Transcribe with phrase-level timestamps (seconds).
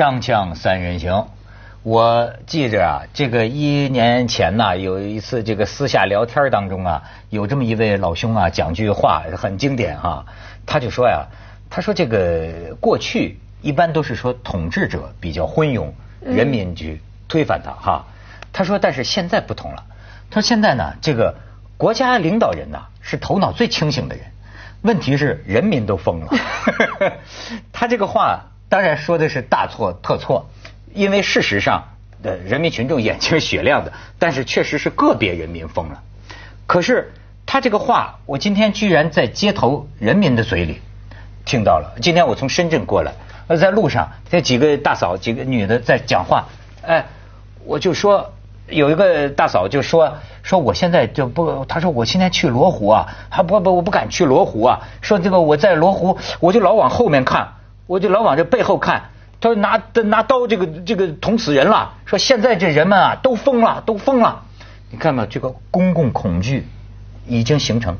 [0.00, 1.26] 锵锵三人行，
[1.82, 10.24] 我记着啊，这个一年前呐，有一次这个私下聊天当中啊，有这么一位老兄啊，讲句话很经典哈、
[10.64, 11.26] 他就说呀，
[11.68, 15.90] 他说这个过去一般都是说统治者比较昏庸，
[16.22, 18.06] 人民去推翻他哈。
[18.54, 19.84] 他说，但是现在不同了，
[20.30, 21.34] 他说现在呢，这个
[21.76, 24.24] 国家领导人呐是头脑最清醒的人。
[24.80, 26.32] 问题是人民都疯了，
[27.70, 30.48] 他这个话当然说的是大错特错，
[30.94, 31.84] 因为事实上
[32.22, 36.00] 的人民群众眼睛是雪亮的，但是确实是个别人民疯了。
[36.66, 37.12] 可是
[37.44, 40.80] 他这个话，我今天居然在街头人民的嘴里
[41.44, 41.96] 听到了。
[42.00, 43.12] 今天我从深圳过来，
[43.48, 46.46] 呃，在路上这几个大嫂几个女的在讲话，
[46.82, 47.04] 哎，
[47.66, 48.32] 我就说。
[48.68, 54.78] 有一个大嫂就说说我现在就不，她说我现在去罗湖啊，还不不我不敢去罗湖啊。
[55.00, 57.54] 说这个我在罗湖，我就老往后面看，
[57.90, 59.10] 我就老往这背后看。
[59.40, 61.94] 他说拿拿刀这个这个捅死人了。
[62.06, 64.44] 说现在这人们啊都疯了，都疯了。
[64.92, 66.68] 你看嘛，这个公共恐惧
[67.26, 67.96] 已经形成，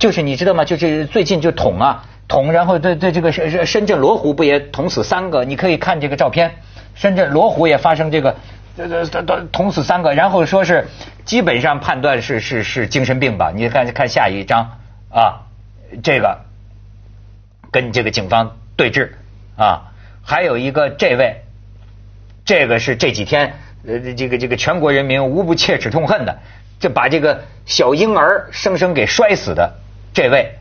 [0.00, 0.64] 就是你知道吗？
[0.64, 5.44] 就是最近就捅啊捅，然后对对这个深深圳罗湖不也捅死三个？
[5.44, 6.56] 你可以看这个照片，
[6.96, 8.34] 深圳罗湖也发生这个。
[8.76, 10.88] 这这这这捅死三个，然后说是
[11.24, 13.52] 基本上判断是是是精神病吧？
[13.54, 15.46] 你看看下一张啊，
[16.02, 16.40] 这个
[17.70, 19.10] 跟这个警方对峙
[19.60, 21.42] 啊，还有一个这位，
[22.46, 23.54] 这个是这几天
[23.86, 26.38] 呃这个这个全国人民无不切齿痛恨的，
[26.78, 29.70] 就把这个小婴儿生生给摔死的
[30.14, 30.54] 这位，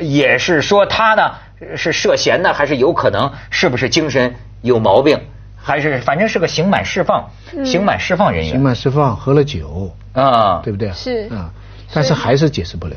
[0.00, 1.34] 也是说他呢
[1.76, 5.20] 是涉嫌呢，还是有可能是不是精神有毛病？
[5.62, 7.30] 还是反正是个刑满释放，
[7.64, 8.50] 刑满释放人员。
[8.50, 10.90] 刑满释放，喝了酒啊，对不对？
[10.90, 11.52] 是啊，
[11.92, 12.96] 但是还是解释不了。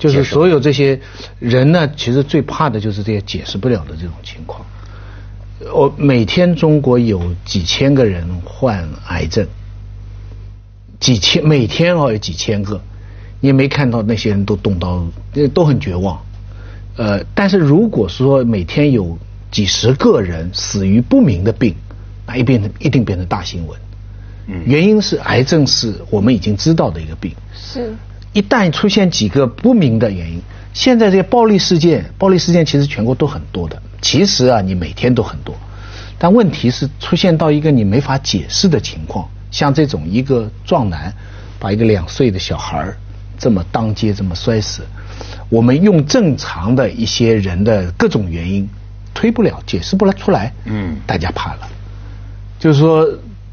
[0.00, 0.98] 就是所有这些
[1.38, 4.64] 人呢，其实最怕的就是这些解释不了的这种情况。
[5.74, 9.46] 我每天中国有几千个人患癌症，
[10.98, 12.80] 几千每天哦有几千个，
[13.40, 15.06] 你也没看到那些人都动刀，
[15.52, 16.18] 都很绝望。
[16.96, 19.18] 呃，但是如果说每天有
[19.50, 21.74] 几十个人死于不明的病，
[22.26, 23.78] 那一变成一定变成大新闻。
[24.46, 27.32] 嗯，原因是癌症是我们已经知道的一个病。
[27.54, 27.94] 是，
[28.32, 30.40] 一旦出现几个不明的原因，
[30.72, 33.80] 现在这些暴力事件，暴力事件其实全国都很多的。
[34.00, 35.54] 其实啊，你每天都很多，
[36.18, 41.12] 但问题是出现到一个你没法解释的情况，像这种一个壮男
[41.58, 42.86] 把一个两岁的小孩
[43.38, 44.82] 这么当街这么摔死，
[45.48, 48.68] 我们用正常的一些人的各种原因。
[49.12, 51.68] 推不了，解释不了出来，嗯，大家怕了，
[52.60, 53.06] 就是说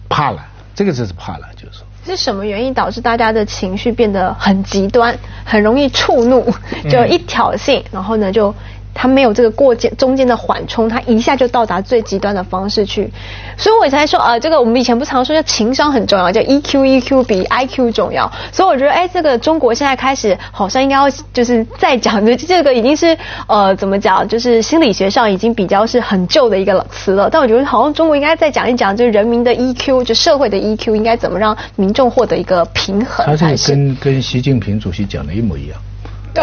[0.07, 0.45] 怕了，
[0.75, 1.85] 这个就是怕了，就是说。
[2.07, 6.51] 是什么原因导致大家的情绪变得很极端，很容易触怒，
[6.89, 8.55] 就一挑衅，然后呢就。
[8.99, 13.07] 他没有这个过间中间的缓冲，他一下就到达最极端的方式去，
[13.55, 18.29] 所以我才说呃，这个我们以前不常说叫情商很重要，叫 EQ EQ 比 IQ 重要。
[18.51, 23.15] 所以我觉得，哎，这个中国现在开始好像应该要就是再讲的这个已经是
[23.45, 27.29] 呃怎么讲，就是心理学上已经比较是很旧的一个词了。
[27.29, 33.23] 但我觉得好像中国应该再讲一讲，就是人民的 EQ，就社会的 EQ 应该怎么让民众获得一个平衡。
[33.25, 35.77] 他这个跟跟习近平主席讲的一模一样。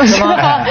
[0.06, 0.64] 是吗？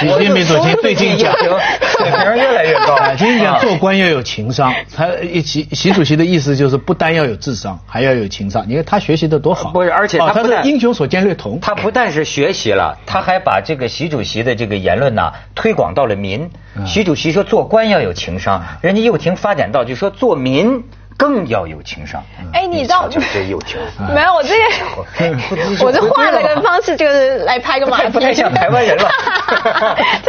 [0.00, 2.96] 习近平主席最近讲， 水平越来越高。
[3.16, 5.06] 最近讲做官要有情商，他
[5.44, 8.64] 习习主席的意思就是不单要有智商，还要有情商。
[8.68, 9.90] 你看他学习的多好，不是？
[9.90, 11.58] 而且他是英雄所见略同。
[11.60, 16.50] 他不但是学习了，他还把这个习主席的这个言论呢推广到了民。
[16.86, 20.82] 习主席说做官要有情商，人家又听发展到就说做民。
[21.16, 22.22] 更要有情商。
[22.52, 23.08] 哎，你知道？
[23.08, 23.78] 真有情。
[24.14, 28.08] 没有，我这个， 我就 换了个方式，就是来拍个马屁。
[28.10, 29.08] 不太像台湾人了。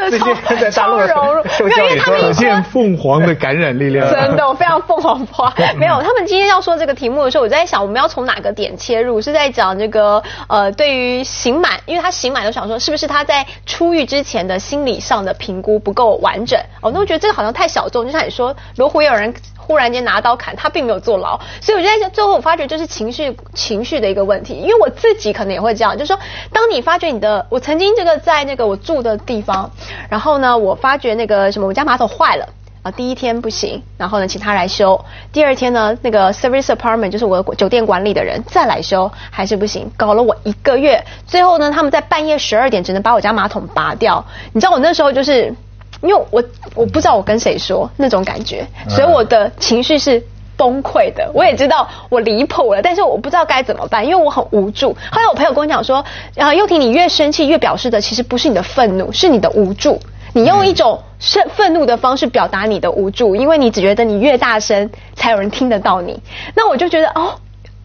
[0.09, 4.09] 最近在大陆融入，受教育可见凤凰的感染力量。
[4.11, 5.53] 真的，我非常凤凰花。
[5.77, 9.21] 没有，他们今天要说这个题目的时候，我在想，我们要从哪个点切入？
[9.21, 16.59] 是在讲这个呃，对于刑满，因为他刑满，就想说是不是他在出狱之前的心理上的评估不够完整？
[16.81, 18.05] 哦，那我觉得这个好像太小众。
[18.05, 19.33] 就像你说，罗湖也有人。
[19.67, 26.17] 忽然间拿刀砍他，并没有坐牢，所以我就在想，最后我发觉就是情绪情绪的一个问题，因为我自己可能也会这样，就是说，
[26.53, 29.69] 当你发觉你的，我曾经这个在那个我住的地方，
[30.09, 32.47] 然后呢，我发觉那个什么，我家马桶坏了
[32.81, 35.03] 啊，第一天不行，然后呢，请他来修，
[35.33, 44.23] 第二天呢，那个 service apartment 就是我酒店管理的人再来修，还是不行，搞了我一个月，最后呢，他们在半夜十二点只能把我家马桶拔掉，
[44.53, 45.53] 你知道我那时候就是。
[46.01, 46.43] 因为我
[46.75, 50.23] 我不知道我跟谁说那种感觉，所以我的情绪是
[50.55, 51.29] 崩溃的。
[51.33, 54.95] 我也知道我离谱了，但是我不知道该怎么办，因为我很无助。
[55.11, 56.05] 后来我朋友跟我讲说，
[56.37, 59.99] 啊，幼婷，你越生气越表示的其实不是你的愤怒，是你的无助。
[60.33, 66.19] 你用一种愤愤怒的方式表达你的无助，因为你只觉得你越大声才有人听得到你。
[66.55, 67.33] 那我就觉得哦，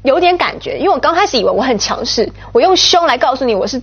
[0.03, 3.81] 有点感觉，因为我刚开始以为我很强势，我用凶来告诉你我是。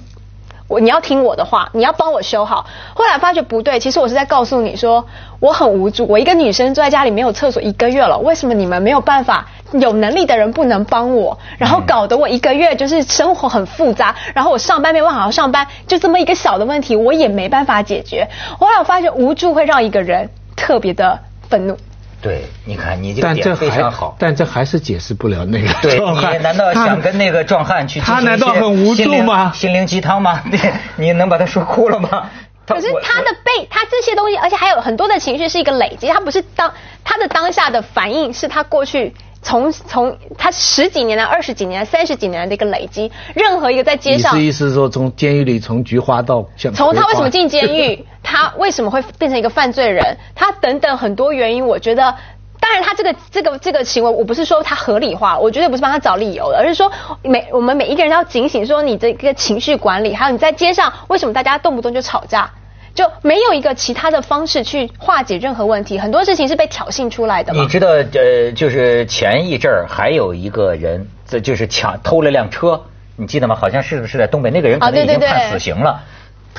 [0.69, 2.65] 我你要听我的话，你要帮我修好。
[2.93, 5.05] 后来发觉不对，其实我是在告诉你说，
[5.41, 6.05] 我很无助。
[6.07, 9.45] 我一个女生坐在家里没有厕所一个月了，为什么你们没有办法？
[9.73, 18.27] 有能力的人不能帮我，然后搞得我一个月就是生活很复杂，然后我上班没办法好好上班，就这么一个小的问题，我也没办法解决。
[18.59, 21.19] 后来我发觉无助会让一个人特别的
[21.49, 21.77] 愤怒。
[22.21, 27.99] 对，你看你这个点非常好，但这还是解释不了那个对你难道想跟那个壮汉去？
[27.99, 29.51] 他难道很无助吗？
[29.53, 30.41] 心灵鸡汤吗？
[30.51, 30.59] 你，
[30.97, 32.29] 你能把他说哭了吗？
[32.67, 36.71] 可是他的背，他这些东西，而且还有很多的情绪是一个累积，他不是当
[37.03, 43.11] 他的当下的反应，是他过去从从他十几年来、二十几年、三十几年的一个累积。
[43.33, 48.05] 任何一个在街上，你是意思是说从监狱里从菊花到从他为什么进监狱？
[48.21, 50.17] 他为什么会变成一个犯罪人？
[50.35, 52.13] 他等等很多原因，我觉得，
[52.59, 56.91] 当然他这个这个这个行为，我不是说他合理化，我绝对不是帮他找理由的，而是说
[57.23, 62.51] 每我们每一个人要警醒，说你这个情绪管理，还有你在街上为什么大家动不动就吵架，
[62.99, 67.53] 就没有一个其他的方式去化解任何问题，很多事情是被挑衅出来的。
[67.53, 72.81] 你知道，呃，就是前一阵儿还有一个人，这就是抢偷了辆车，
[73.15, 73.55] 你记得吗？
[73.55, 76.01] 好像是是在东北，那个人可能已经判死刑了，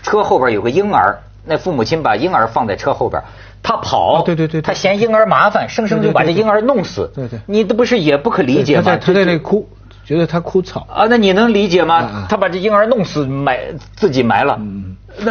[0.02, 1.18] 车后边有个婴儿。
[1.44, 3.22] 那父母亲把婴儿放在车后边，
[3.62, 7.12] 他跑，对对对，他嫌婴儿麻烦，生生就把这婴儿弄死。
[7.14, 8.96] 对对，你这不是也不可理解吗？
[8.96, 9.68] 他在那哭，
[10.06, 11.06] 觉得他哭吵啊。
[11.10, 12.26] 那你能理解吗？
[12.30, 13.58] 他把这婴儿弄死，埋
[13.94, 14.58] 自己埋了。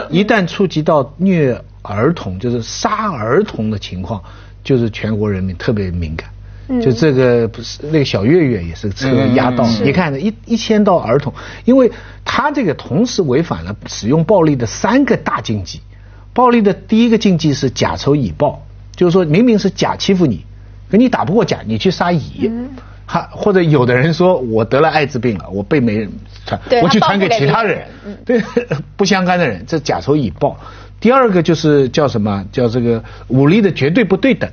[0.10, 4.24] 一旦触及到虐儿童，就是杀儿童的情况，
[4.64, 6.30] 就是全国人民特别敏感。
[6.82, 11.34] 就这个不是那个小月月也是车压到，你看一一千到儿童，
[11.66, 11.92] 因为
[12.24, 15.82] 他这个同时违反了使用暴力的三个大禁忌。
[16.32, 18.64] 暴力的第一个禁忌是假仇以报，
[18.96, 20.46] 就是说明明是甲欺负你，
[20.92, 22.52] 可你打不过甲，你去杀乙，
[23.12, 26.12] 哈，或者有的人说我得了艾滋病了，我被没人
[26.46, 27.88] 传，我去传给其他人，
[28.24, 28.40] 对，
[28.96, 30.56] 不相干的人，这假仇以报。
[31.00, 32.46] 第二个就是叫什么？
[32.52, 34.48] 叫这个武力的绝对不对等，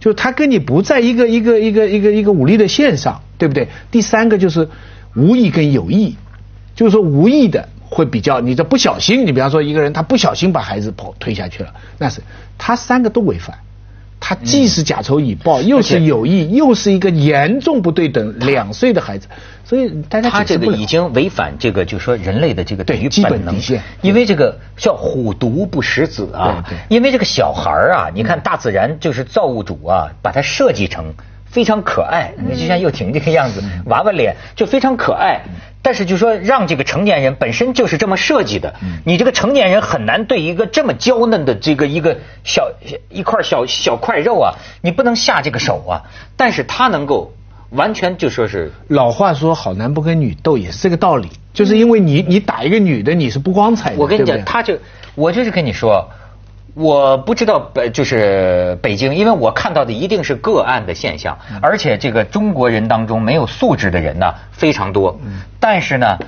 [0.00, 3.68] 就是他跟你不在一个一个一个一个一个武力的线上，对不对？
[3.92, 4.68] 第三个就是
[5.14, 6.16] 无意跟有意，
[6.74, 7.68] 就是说无意的。
[7.94, 12.22] 会比较，你这不小心，你比方说一个人他不小心把孩子跑推下去了，那是
[12.56, 13.58] 他三个都违反，
[14.24, 19.26] 他既是假仇以报，又是有意，又是一个严重不对等，两岁的孩子，
[19.64, 31.12] 所以大家他这个已经违反这个，就说人类的这个对基本能线，因为这个叫虎毒不食子啊，因为这个小孩啊，你看大自然就是造物主啊，把它设计成
[31.44, 35.40] 非常可爱，你就像幼婷这个样子，娃娃脸就非常可爱。
[35.82, 38.74] 但是就说让这个成年人本身就是这么设计的，
[39.04, 42.70] 你这个成年人很难对一个这么娇嫩的这个一个小
[43.10, 46.02] 一块小小块肉啊，你不能下这个手啊。
[46.36, 47.32] 但是他能够
[47.70, 53.96] 完全就说是老话说好男不跟女斗也是这个道理，就是因为你你打一个女的你是不光彩的。
[53.98, 54.78] 我跟你讲，他就
[55.14, 56.08] 我就是跟你说。
[56.74, 65.20] 我不知道北就是北京，因为我看到的一定是个案的现象，而且这个中国人当中没有素质的人呢非常多。
[65.60, 66.18] 但是呢，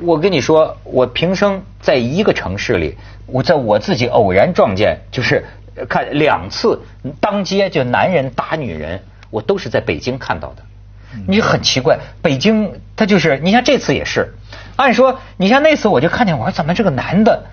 [0.00, 5.44] 我跟你说，我平生在一个城市里，我在我自己偶然撞见，就是
[5.88, 6.82] 看两次
[7.20, 10.62] 当街就男人打女人，我都是在北京看到的。
[11.28, 14.34] 你很奇怪，北京他就是，你像这次也是，
[14.74, 17.44] 按说你像那次我就看见，我说怎么这个男的。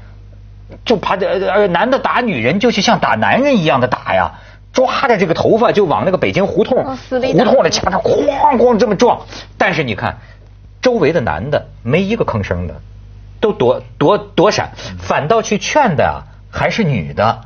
[0.85, 4.31] 就怕这呃男的打女人，就是像打男人一样的打呀，
[4.73, 9.21] 抓着这个头发就往那个北京胡同胡同的墙上哐哐这么撞。
[9.57, 10.17] 但是你看，
[10.81, 12.81] 周围的男的没一个吭声的，
[13.39, 16.15] 都躲躲躲闪，反倒去劝的啊
[16.51, 17.41] 还是女的，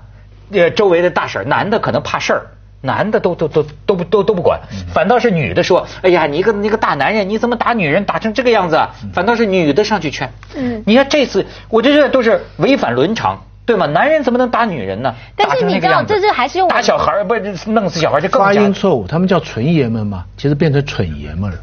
[0.51, 2.47] 呃周围的大婶男的可能怕事儿。
[2.85, 4.59] 男的都都都都不都都不管，
[4.93, 8.77] 反倒是女的说：“哎呀，你一个你个大男人，你怎么打女人打成这个样子？”
[9.13, 10.29] 反倒是女的上去劝。
[10.53, 13.85] 嗯，你看这次，我觉得都是违反伦常，对吗？
[13.85, 15.15] 男人怎么能打女人呢？
[15.37, 21.57] 但是你知道，这是还是用打小孩不是弄死小孩就更发音错误，他们叫纯爷们嘛，其实变成蠢爷们了。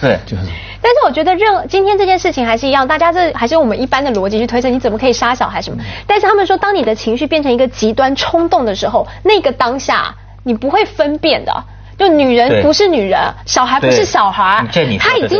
[0.00, 0.44] 对，就是。
[0.80, 5.82] 但是我觉得，任今天这件事情还是一样，大家这还是用我们一般的逻辑去推测，你怎么可以杀小孩什么？
[6.06, 10.14] 但是他们说，当你的情绪变成一个极端冲动的时候，那个当下。
[10.42, 11.64] 你不会分辨的，
[11.98, 14.64] 就女人不是女人，小孩不是小孩，
[14.98, 15.38] 他已经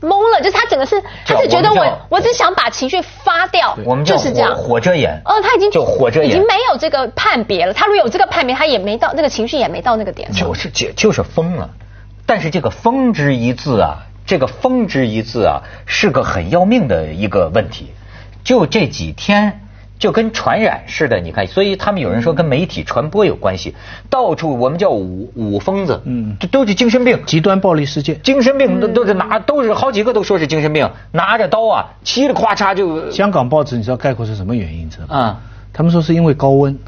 [0.00, 5.20] 懵了，就是他整个是，他是觉得我我只想把情绪发掉，我们就是这样，火着眼。
[5.26, 7.74] 哦，他已经就火着眼，已经没有这个判别了。
[7.74, 10.32] 他如果有这个判别，他也没到那个情绪也没到那个点。
[10.32, 11.68] 就是就就是疯了，
[12.24, 17.92] 但是这个疯之一字啊，这个疯之一字啊，是个很要命的一个问题。
[18.42, 19.60] 就这几天。
[20.04, 21.18] 就跟传染似的。
[21.18, 23.74] 你看，所以他们有人说跟媒体传播有关系，
[24.10, 33.10] 到处我们叫五五疯子，嗯，这都是精神病，极端暴力事件，精神病都都是拿都是好几个都说是精神病，拿着刀啊，嘁哩咔嚓就。
[33.10, 34.90] 香港报纸你知道概括是什么原因？
[34.90, 35.16] 知道吗？
[35.16, 35.40] 啊，
[35.72, 36.78] 他们说是因为高温。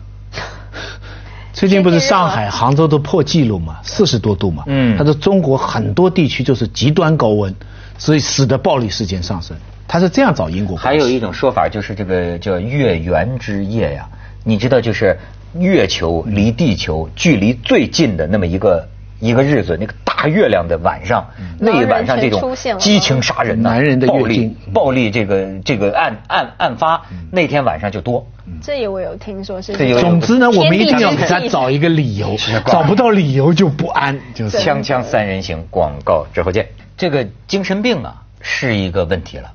[1.54, 4.64] 最近不是上海、杭州都破纪录嘛，四十多度嘛。
[4.66, 4.94] 嗯。
[4.98, 7.54] 他说中国很多地区就是极端高温，
[7.96, 9.56] 所以使得暴力事件上升。
[9.88, 10.76] 他是这样找因果。
[10.76, 14.08] 还有一种说法就是这个叫月圆之夜呀，
[14.44, 15.18] 你知道就是
[15.58, 18.88] 月球离地球距离最近的那么一个
[19.20, 21.26] 一个日子，那个大月亮的晚上，
[21.58, 28.26] 那一晚上这种激情杀人男人的暴力暴力这个这个案案案发那天晚上就多。
[28.62, 29.72] 这也我有听说是。
[29.98, 36.68] 总之呢，我们一定要给他找一个理由， 找不到理由就不安，就是锵锵三人行，广告之后见。
[36.96, 39.50] 这个精神病啊是一个问题了，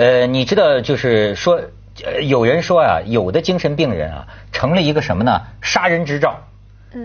[0.00, 1.60] 呃，你知道就是说，
[2.22, 5.42] 有人说啊，有的精神病人啊成了一个什么呢？
[5.60, 6.38] 杀人执照，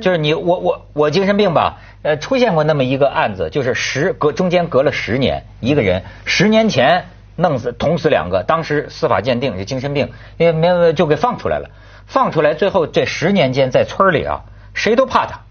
[0.01, 7.07] 就是你我我我精神病吧，呃，出现过那么一个案子，就是十隔中间隔了十年，一个人十年前。
[7.37, 11.69] 弄死捅死两个，当时司法鉴定是精神病，因为没有就给放出来了。
[12.05, 15.41] 放出来，最后这十年间在村里啊，谁都怕他。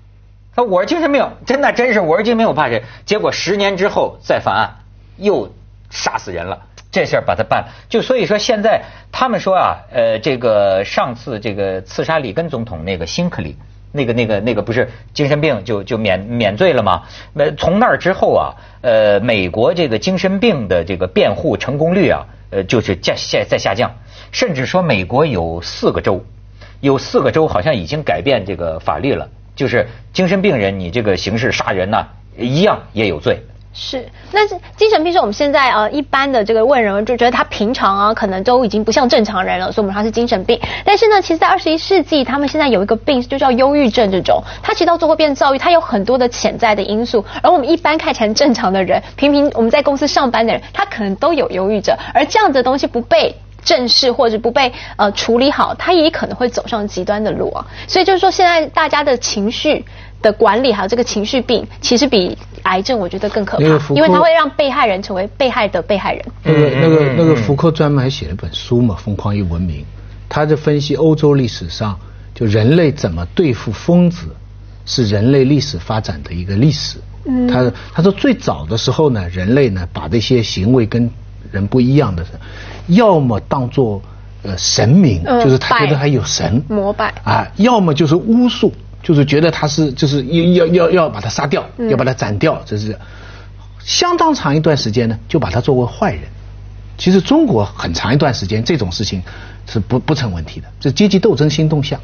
[0.57, 2.83] 他我是精神病，真的真是我是精神病，我怕谁？
[3.05, 4.77] 结果十年之后再犯案，
[5.19, 5.53] 又
[5.91, 6.63] 杀死人了。
[6.95, 7.69] 这事儿把他办了。
[7.89, 13.57] 就所以说现在他们说啊，呃，这个上次这个刺杀里根总统那个辛克里。
[13.97, 17.03] 那个、那个、那个不是精神病就就免免罪了吗？
[17.33, 18.43] 那从那儿之后啊，
[18.81, 23.95] 呃，美国这个精神病的这个辩护成功率啊，呃，就是降下在下降，
[24.33, 26.21] 甚至说美国有四个州，
[26.81, 32.05] 有四个州好像已经改变这个法律了，就是精神病人你这个刑事杀人呢，
[32.37, 33.45] 一样也有罪。
[33.77, 40.61] 是，那精神病是我们现在呃一般的这个问人就觉得他平常啊可能都已经不像正常人了，所以我们说他是精神病。
[40.85, 47.25] 但是呢，其实，在二十一世纪，他们现在有一个病就叫忧郁症，这种它其实到最后变躁郁，它有很多的潜在的因素。
[47.43, 57.67] 而我们一般看起来正常的人，平平我们在公司上班的人，他可能都有忧郁症，而这样的东西不被正视或者不被呃处理好，他也可能会走上极端的路啊。
[57.89, 59.85] 所以就是说，现在大家的情绪。
[60.25, 66.25] 的管理还有这个情绪病，其实比癌症我觉得更可怕，因为它会让被害人成为被害的被害人。
[66.43, 69.83] 那个那个那个福柯专门还写了本书嘛，《疯狂与文明》，
[70.29, 71.95] 他就分析欧洲历史上
[72.35, 74.35] 就人类怎么对付疯子，
[74.87, 76.99] 是人类历史发展的一个历史。
[77.27, 81.11] 嗯，他他说最早的时候呢，人类呢把这些行为跟
[81.53, 82.25] 人不一样的，
[82.87, 84.01] 要么当做
[84.43, 88.73] 呃神明，就是他觉得还有神膜拜啊，要么就是巫术。
[89.05, 92.99] 就是觉得他是，就是要要要要把他杀掉，要把他斩掉，这是
[93.79, 96.23] 相当长一段时间呢，就把他作为坏人。
[96.97, 99.23] 其实中国很长一段时间这种事情
[99.69, 102.01] 是不不成问题的，这阶级斗争新动向。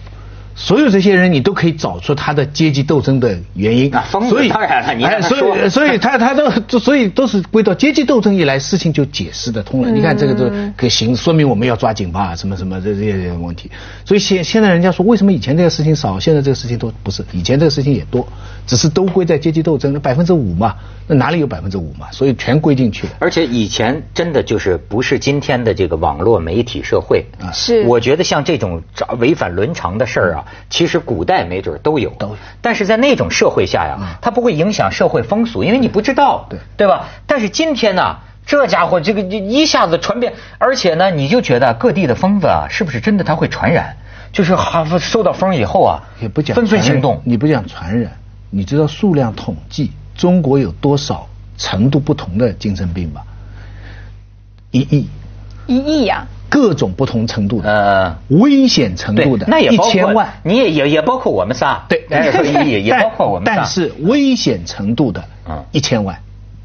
[0.61, 3.93] 所有这些人，你都可以找出他的阶级斗争的原因。
[3.95, 9.91] 啊所以当然了，你看，所以所以他他都所以都是归到阶级斗争一来，事情就解释得通了。
[9.91, 13.71] 你看这个都可行，说明我们要抓紧吧，什么什么这这些问题。
[14.05, 16.93] 所以现现在人家说，为什么以前这个事情少，现在这个事情多？
[17.03, 18.29] 不是，以前这个事情也多，
[18.67, 20.77] 只是都归在阶级斗争，那百分之五嘛，
[21.07, 22.07] 那哪里有百分之五嘛？
[22.13, 23.15] 所以全归进去了。
[23.19, 27.51] 而且以前真的就是不是今天的这个网络媒体社会啊。
[27.51, 27.83] 是。
[27.85, 28.83] 我觉得像这种
[29.19, 30.45] 违反伦常的事儿啊。
[30.69, 32.13] 其实古代没准都有，
[32.61, 37.09] 但是在那种社会下呀，它不会影响社会风俗，因为你不知道，对对吧？
[37.27, 38.17] 但是今天呢，
[38.47, 43.97] 这家伙这个一下子传遍，而且呢，你就觉得各地的疯子啊，是不是真的他会传染？
[44.33, 47.21] 就是哈受到风以后啊，也不讲纷纷行动。
[47.25, 48.13] 你不讲传染，
[48.51, 51.27] 你知道数量统计中国有多少
[51.59, 53.23] 程度不同的精神病吧？
[54.71, 55.09] 一亿，
[55.67, 56.27] 一亿呀。
[56.51, 62.05] 各种不同程度的，呃，危险程度的，那也一千万，你也也也包括我们仨，对，
[62.67, 66.19] 也也包括我们仨，但是危险程度的，嗯，一千万，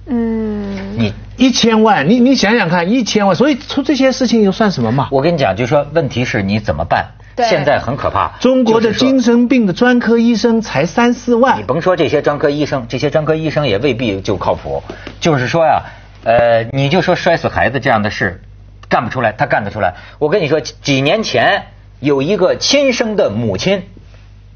[0.07, 5.07] 嗯，你一千万，你你想想看，一千万，所以出这些事情又算什么嘛？
[5.11, 7.05] 我跟你讲，就说问题是你怎么办？
[7.37, 14.81] 现在很可怕，中国的精神病的专科医生才三四万，你甭说这些专科医生，这些专科医生也未必就靠谱。
[15.19, 15.81] 就是说呀，
[16.23, 18.41] 呃，你就说摔死孩子这样的事。
[18.89, 19.95] 干不出来，他干得出来。
[20.19, 21.67] 我跟你说，几年前
[21.99, 23.89] 有一个亲生的母亲，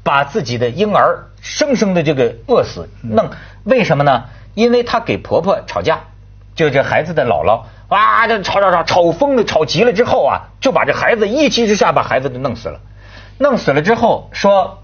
[0.02, 3.30] 把自己的婴儿生生的这个饿死，弄
[3.64, 4.24] 为什么呢？
[4.54, 6.00] 因为她给婆婆吵架，
[6.54, 12.80] 就这孩子的姥姥，哇，这吵吵吵吵疯了，吵急了之后啊，就把这孩子一气之下把孩子就弄死了。
[13.38, 13.82] 弄死了？
[13.82, 14.82] 之后说，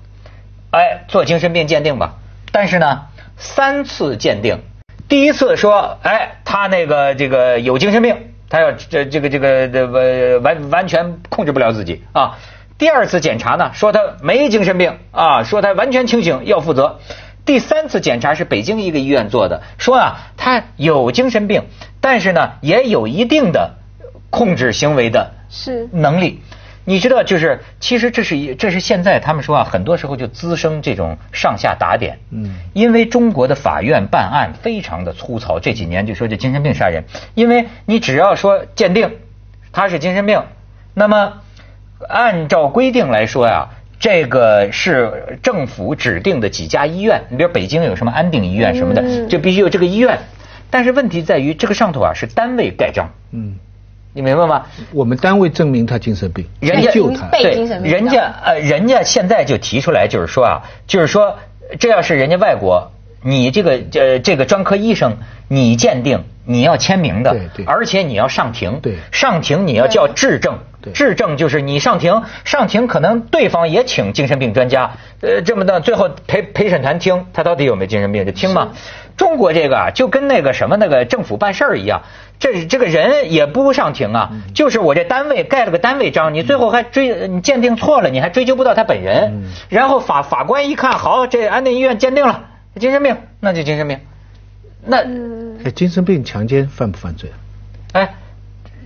[0.71, 2.15] 哎，做精神病鉴定吧。
[2.53, 4.63] 但是呢，三次鉴定，
[5.09, 8.33] 第一次说，哎，他那个这个有精神病。
[8.49, 12.39] 他要这这个这个这完完完全控制不了自己啊。
[12.79, 16.99] 第二次检查呢，说他没精神病啊，说他完全清醒，要负责。
[17.45, 21.65] 第三次检查是北京一个医院做的，说啊他有精神病，
[22.01, 23.77] 但是呢也有一定的
[24.31, 26.43] 控制行为的是能力。
[26.89, 32.17] 你知道，就是其实这是一，这是现在他们说啊，很多时候就滋生这种上下打点。
[32.31, 37.03] 嗯，因为中国的法院办案非常的粗糙，这几年就说这精神病杀人，
[37.35, 39.17] 因为你只要说鉴定
[39.73, 40.41] 他是精神病，
[40.95, 41.35] 那么
[42.09, 50.17] 按照规定来说呀，这个是政府指定的几家医院，你比如北京有什么安定医院什么的，就必须有这个医院。
[50.71, 53.11] 但是问题在于，这个上头啊是单位盖章。
[53.33, 53.57] 嗯。
[54.17, 54.65] 你明白吗？
[54.93, 61.37] 我们单位证明他精神病，人家救他，对，人家呃，人家现在就提出来，就是说啊，就是说，
[61.79, 62.93] 这要是人家外国，
[63.23, 65.19] 你这个呃这个专科医生，
[65.49, 78.69] 你鉴定你要签名的，对对，而且你要上庭，对，上庭你要叫质证，对，质证就是你上庭，上庭可能对方也请精神病专家，呃，这么的，最后陪陪审团听他到底有没有精神病就听嘛。
[79.17, 82.03] 中国这个就跟那个什么那个政府办事儿一样。
[82.39, 89.45] 这这个人也不上庭啊，就是我这单位盖了个单位章，你最后还追你鉴定错了，你还追究不到他本人。
[89.71, 92.45] 然后法法官一看，好，这安定医院鉴定了
[92.79, 93.99] 精神病，那就精神病。
[94.85, 95.03] 那
[95.71, 97.31] 精神病强奸犯不犯罪？
[97.93, 98.15] 哎。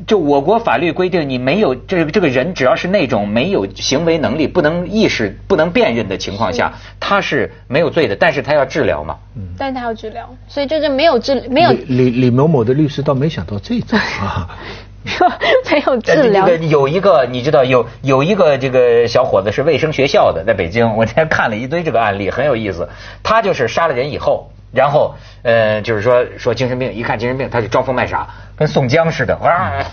[0.06, 8.16] 就我国法律规定，你没有这个这个人，只要是那种没有行为能力、不能意识、不能辨认的情况下，他是没有罪的。
[8.16, 9.18] 但是他要治疗嘛？
[9.36, 9.48] 嗯。
[9.58, 11.70] 但是他要治疗，所以就是没有治没有。
[11.72, 14.48] 李李某某的律师倒没想到这种啊，
[15.70, 16.46] 没有治疗。
[16.46, 22.88] 这个有一个你知道有有一个这个小伙子是卫生学校的，在北京，我今天看了一堆这个案例，很有意思。
[23.22, 24.50] 他就是杀了人以后。
[24.72, 29.84] 然后，呃，就是说说精神病，一看精神病，他就装疯卖傻，跟宋江似的，哇，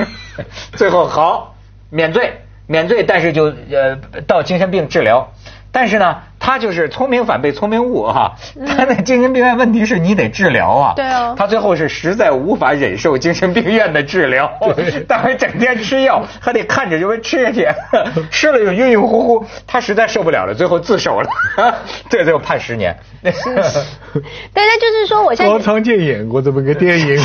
[0.72, 1.54] 最后好
[1.90, 2.32] 免罪，
[2.66, 5.30] 免罪，但是就呃到精神病治疗。
[5.70, 8.32] 但是呢，他就是聪明反被聪明误哈。
[8.66, 10.92] 他那精神病院问题是你得治疗啊。
[10.94, 11.34] 对啊。
[11.36, 14.50] 他最后是实在无法忍受精神病院的治疗，
[15.08, 17.66] 但还整天吃药，还得看着就会吃下去，
[18.30, 19.46] 吃了就晕晕乎乎。
[19.66, 21.28] 他实在受不了了，最后自首了。
[22.10, 22.96] 这最后判十年。
[23.22, 23.32] 对，
[24.54, 27.18] 那就是说，我高仓健演过这么个电影。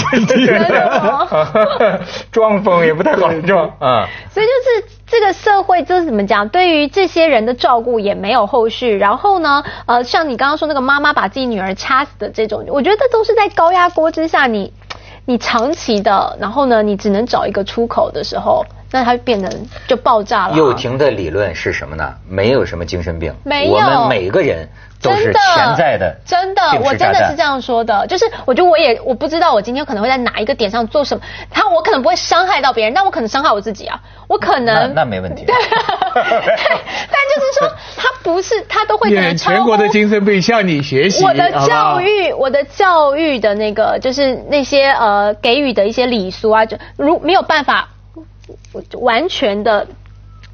[2.32, 4.08] 装疯也不太好装啊。
[4.30, 4.52] 所以就
[4.86, 4.96] 是。
[5.12, 6.48] 这个社会就是怎么讲？
[6.50, 8.96] 对于这些人的照顾也没有后续。
[8.96, 9.09] 然后
[9.40, 14.74] 呢，呃，像你刚刚说那个妈妈把自己女儿掐死的这种，我觉得都是在高压锅之下，你
[15.26, 20.56] 你长期的，然后呢，你只能找一个出口的时候，那它变成就爆炸了。
[20.56, 22.14] 幼婷的理论是什么呢？
[22.28, 24.68] 没有什么精神病，没有，我们每个人。
[25.02, 28.06] 都是潜在的，真的，我真的是这样说的。
[28.08, 33.98] 就是我觉得我也我不知道我今天可能会在哪一个点上做什么，他我可能不会伤害到别人，但我可能伤害我自己啊。
[34.28, 35.46] 我可能那没问题。
[35.48, 35.80] 对， 但
[36.20, 41.24] 就是说 他不是他都会演全国的精神病向你学习。
[41.24, 47.90] 我的教育，我的教育的那个就是那些呃给予的一些礼俗啊，就如没有办法
[48.94, 49.88] 完全的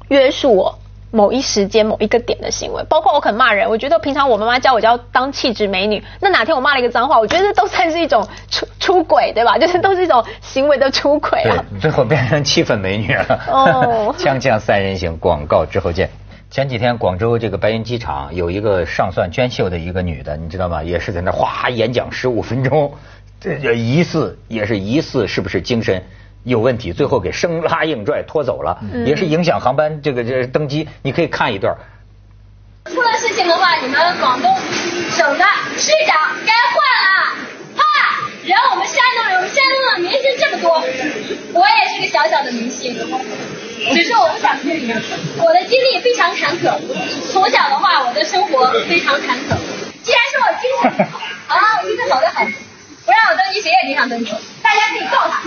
[0.08, 0.78] 约束我。
[1.12, 9.56] 某一时间、某一个点的行为，包括我肯骂人，我觉得平常我妈妈教我叫当气质美女，那哪天我骂了一个脏话，我觉得都算是一种出 出轨，对吧？
[9.56, 11.64] 就是都是一种行为的出轨啊。
[11.80, 13.40] 最后变成气氛美女了。
[13.50, 14.14] 哦。
[14.18, 16.10] 锵锵三人行，广告之后见。
[16.56, 20.82] 前几天广州这个白云机场有一个上算娟秀的一个女的，你知道吗？
[20.82, 22.94] 也是在那哗演讲十五分钟，
[23.38, 26.02] 这疑似也是疑似是不是精神？
[26.44, 30.88] 有问题，最后给生拉硬拽拖走了，也是影响航班这个这登机。
[31.02, 31.76] 你可以看一段。
[32.86, 34.50] 出了事情的话，你们广东
[35.10, 35.44] 省的
[35.76, 36.16] 市长
[36.46, 37.36] 该换了。
[37.76, 37.84] 哈，
[38.46, 40.72] 人我们山东人，我们山东的明星这么多，
[41.52, 42.96] 我也是个小小的明星，
[43.94, 44.94] 只是我不想出名。
[45.38, 46.78] 我的经历非常坎坷，
[47.32, 49.56] 从小的话，我的生活非常坎坷。
[50.02, 51.06] 既然说我精神
[51.46, 52.46] 好，啊，我精神好的很，
[53.04, 54.32] 不让我登机，谁也别想登机。
[54.62, 55.42] 大家可以告他。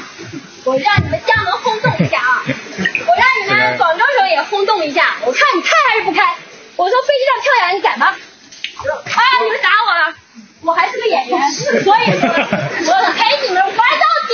[0.66, 2.44] 我让你们江门轰动一下啊！
[2.46, 6.36] 我让你们广州省也轰动一下，我看你开还是不开？
[6.76, 8.08] 我从飞机上跳下来，你敢吗？
[8.08, 9.20] 啊！
[9.42, 10.16] 你们打我了，
[10.62, 14.32] 我还是个演员，所以说我陪你们玩到底。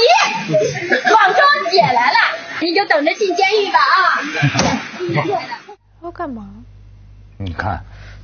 [1.10, 1.40] 广州
[1.72, 2.18] 姐来了，
[2.60, 3.80] 你就等着进监狱吧
[5.24, 5.34] 啊！
[6.04, 6.48] 要干嘛？
[7.38, 7.82] 你看，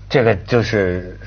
[0.10, 1.20] 这个就是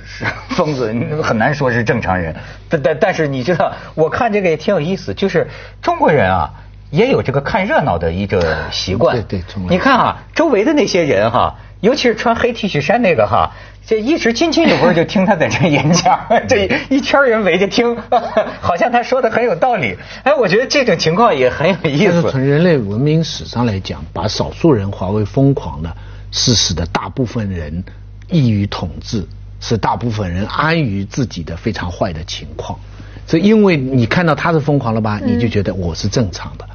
[0.50, 2.34] 疯子，很难说是正常人。
[2.68, 5.48] 但但但是你知道，我看这个也挺有意思，就是
[5.82, 6.50] 中国人啊。
[6.90, 9.16] 也有这个看热闹的一个习惯。
[9.16, 13.52] 对对，你看啊，周围的那些人哈，尤其是穿黑 T 恤衫那个哈，
[13.86, 16.18] 这一直津津有味就听他在这演讲，
[16.48, 17.94] 这一圈人围着听，
[18.62, 19.94] 好像他说的很有道理。
[20.22, 22.22] 哎，我觉得这种情况也很有意思。
[22.30, 25.94] 从人类文明史上来讲，把少数人划为疯狂的，
[26.30, 27.84] 是使得大部分人
[28.30, 29.22] 易于统治，
[29.60, 32.78] 使大部分人安于自己的非常坏的情况。
[33.26, 36.66] 所以，因为你看到他是疯狂了吧，你就觉得我是正常的，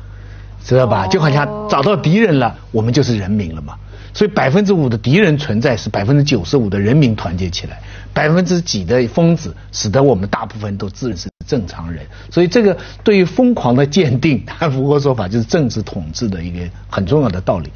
[0.63, 1.07] 知道吧？
[1.07, 3.73] 就好像找到敌人了，我们就是人民了嘛。
[4.13, 7.77] 所以，百分之五的敌人存在，是百分之九十五的人民团结起来；
[8.13, 12.05] 百分之几的疯子，使得我们大部分都自认是正常人。
[12.31, 17.69] 所以，这个对于疯狂的鉴定，他符合说法就是政治统治的一个很重要的道理。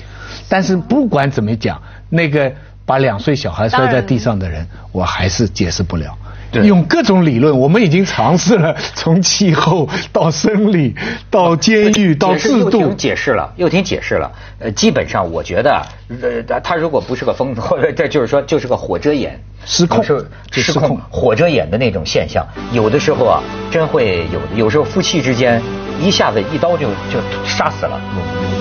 [0.49, 2.51] 但是，不管怎么讲，那个
[2.85, 6.17] 把两岁小孩摔在地上的人，我还是解释不了。
[6.61, 10.95] 用各种理论，我们已经尝试了，从气候到生理，
[11.29, 14.31] 到监狱，到制度，解释了，又听解释了。
[14.59, 15.81] 呃，基本上我觉得，
[16.21, 20.03] 呃，他如果不是个疯子， 或者这就是说就是个火遮眼，失控，
[20.51, 25.61] 失控，火遮眼的那种现象，有的时候啊，真会有，有时候夫妻之间
[26.03, 27.99] 一下子一刀就就杀死了。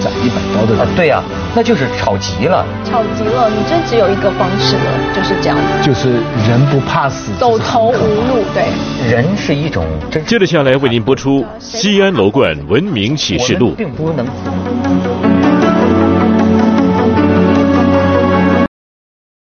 [0.00, 1.22] 斩一百刀的啊，对呀，
[1.54, 2.64] 那就是吵急了。
[2.84, 4.82] 吵急了，你真只有一个方式了，
[5.14, 5.56] 就是这样。
[5.82, 8.44] 就是人不怕死，走投无路。
[8.54, 8.64] 对，
[9.10, 9.84] 人是一种。
[10.26, 13.70] 接着下来为您播出《西安楼冠文明启示录》。
[13.74, 14.26] 并不能。